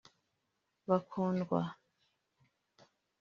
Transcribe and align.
bakundwa 0.89 1.59